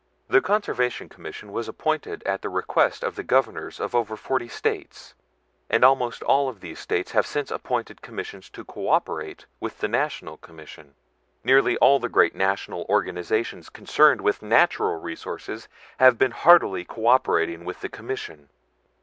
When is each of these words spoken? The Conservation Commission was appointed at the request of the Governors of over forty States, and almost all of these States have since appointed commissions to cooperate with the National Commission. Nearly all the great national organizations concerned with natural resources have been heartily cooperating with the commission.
The 0.29 0.41
Conservation 0.41 1.09
Commission 1.09 1.51
was 1.51 1.67
appointed 1.67 2.23
at 2.23 2.41
the 2.41 2.49
request 2.49 3.03
of 3.03 3.15
the 3.15 3.21
Governors 3.21 3.79
of 3.79 3.93
over 3.93 4.17
forty 4.17 4.47
States, 4.47 5.13
and 5.69 5.85
almost 5.85 6.23
all 6.23 6.49
of 6.49 6.59
these 6.59 6.79
States 6.79 7.11
have 7.11 7.27
since 7.27 7.51
appointed 7.51 8.01
commissions 8.01 8.49
to 8.49 8.65
cooperate 8.65 9.45
with 9.59 9.77
the 9.77 9.87
National 9.87 10.37
Commission. 10.37 10.95
Nearly 11.43 11.77
all 11.77 11.99
the 11.99 12.09
great 12.09 12.33
national 12.33 12.87
organizations 12.89 13.69
concerned 13.69 14.21
with 14.21 14.41
natural 14.41 14.99
resources 14.99 15.67
have 15.99 16.17
been 16.17 16.31
heartily 16.31 16.83
cooperating 16.83 17.63
with 17.63 17.81
the 17.81 17.89
commission. 17.89 18.49